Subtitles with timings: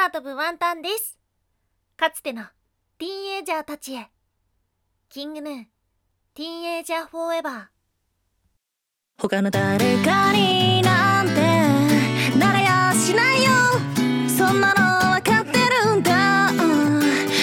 [0.00, 1.18] 空飛ぶワンタンです。
[1.94, 2.44] かつての
[2.96, 4.08] ティーンエイジャーたちへ。
[5.10, 7.64] King Gnu Teenager Forever。
[9.18, 11.34] 他の誰かになんて
[12.38, 13.50] なれやしないよ。
[14.26, 16.50] そんなの分かってるんだ。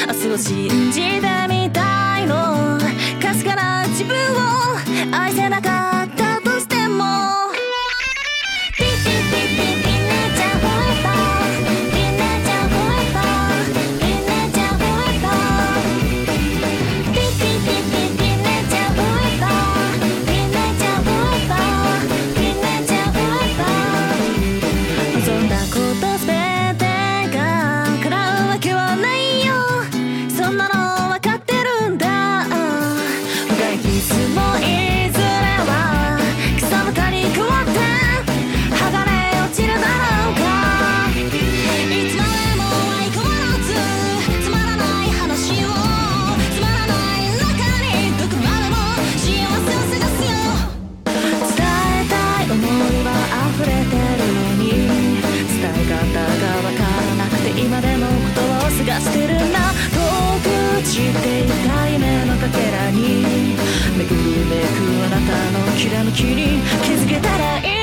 [0.07, 0.86] 明日を知る
[58.97, 59.73] 葉を探してるな。
[59.93, 60.01] 遠
[60.41, 63.55] く散っていた夢のかけらに。
[63.97, 67.76] めくるめくあなたのきらめきに気づけたらいい。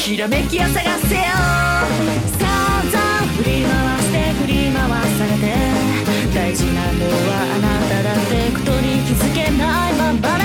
[0.00, 0.88] よきらめきを探せよ。
[2.38, 2.98] 散々
[3.36, 5.44] 振り回して振り回されて。
[6.34, 8.32] 大事なのはあなただって。
[8.50, 10.39] ことに気づけないまま。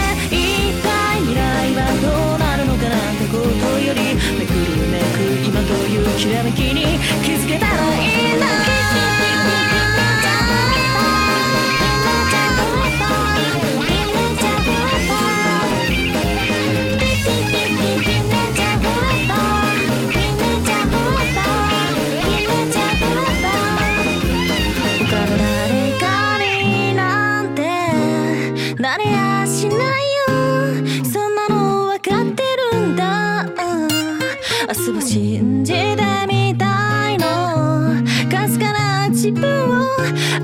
[34.68, 35.96] 明日を信じて
[36.28, 38.04] みたいの。
[38.32, 39.86] かすかな自分を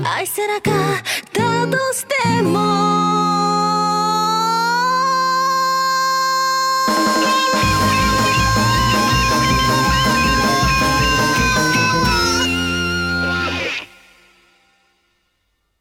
[0.04, 0.74] 愛せなかっ
[1.32, 2.60] たとしても。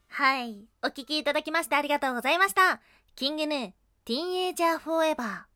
[0.10, 0.66] はい。
[0.82, 2.82] お聴きいただきましてありがとうございました。
[3.16, 3.72] キングヌー
[4.04, 5.51] ティーンエイジャーフォーエバー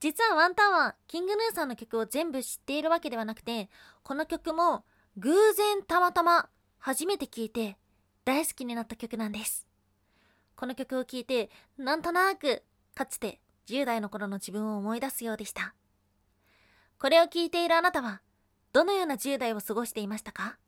[0.00, 3.68] 実はワンタンはキングヌーさんの曲を全部知っているわけではなくて
[4.02, 4.84] この曲も
[5.18, 7.76] 偶然たまたま初めて聴いて
[8.24, 9.66] 大好きになった曲なんです。
[10.56, 12.62] この曲を聴いてなんとなく
[12.94, 15.74] かつて10代の頃の自分を思い出すようでした。
[16.98, 18.22] これを聴いているあなたは
[18.72, 20.58] どのような10代を過ごしていましたか？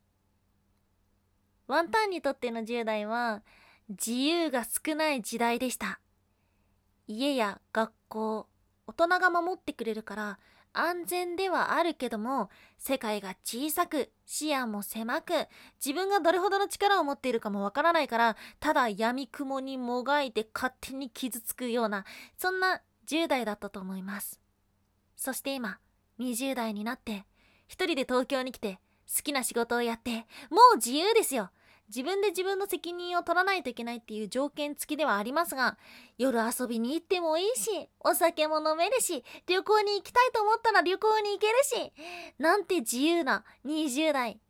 [1.69, 3.43] ワンタンにとっての10代は
[3.89, 6.01] 自由が少ない時代でした。
[7.07, 8.47] 家や学校
[8.87, 10.39] 大人が守ってくれるから
[10.75, 12.49] 安全ではあるけども
[12.79, 15.33] 世界が小さく視野も狭く
[15.85, 22.05] 自分がどれほどの力を持っているかもわからないからただ闇雲にもがいて勝手に傷つくような
[22.39, 24.41] そんな10代だったと思います。
[25.17, 25.79] そして今
[26.19, 27.27] 20代になって
[27.69, 28.81] 一人で東京に来て
[29.15, 31.51] 好きな仕事をやってもう自由ですよ。
[31.95, 35.77] 自分で自分の責任を取らないといけないっていう条件付きではありますが
[36.17, 41.93] 夜遊びに行ってもいいしお酒も飲めるし旅行に行きたいと思ったら旅行に行けるし
[42.39, 44.41] なんて自由な20代。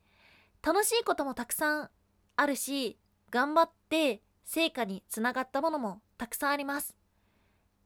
[0.65, 1.91] 楽しいこともたくさん
[2.37, 2.97] あるし
[3.31, 6.95] 頑張って成果につながったものもたくさんあります。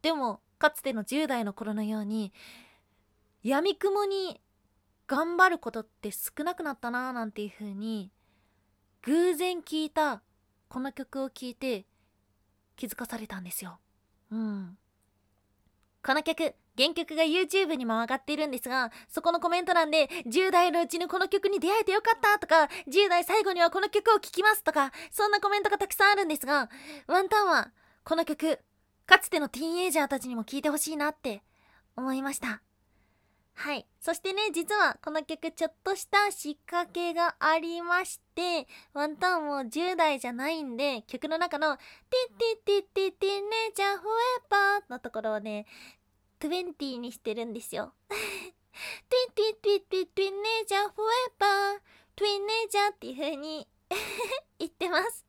[0.02, 2.32] でもかつての10代の頃のように
[3.42, 4.40] 闇雲に
[5.06, 8.10] 頑張ることって少なくなったなぁなんていう風に
[9.02, 10.22] 偶然聴いた
[10.68, 11.86] この曲を聴いて
[12.76, 13.78] 気づかされたんですよ。
[14.30, 14.78] うん。
[16.02, 26.68] この曲原曲が YouTube にも上がっているんですが、そこのコメント欄で、10代のうちにこの曲に出会えてよかったとか、10代最後にはこの曲を聴きますとか、そんなコメントがたくさんあるんですが、
[27.06, 27.70] ワンタンは、
[28.04, 28.60] この曲、
[29.06, 31.42] かつてのティーンエイジャーたちにも聴いてほしいなって
[31.96, 32.60] 思いました。
[33.58, 33.86] はい。
[34.00, 45.64] そしてね、実はこの曲ちょっとした仕掛けがありまして、ワンタンも10代じゃないんで、曲の中の、 T-T-T-T-Teenager Forever のところをね、
[46.38, 47.94] 20にしてるんですよ。
[48.12, 53.66] T-T-T-T-Teenager Forever、Twenager っていう風に
[54.58, 55.24] 言ってます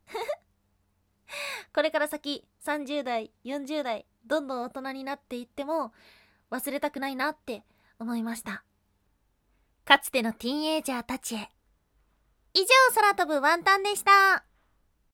[1.73, 5.93] これから先、30代、40代、どんどん大人になっていっても、
[6.51, 7.63] 忘れたくないなって
[7.99, 8.63] 思いました。
[9.85, 11.49] かつてのティーンエイジャーたちへ。
[12.53, 14.46] 以上、空飛ぶワンタンでした。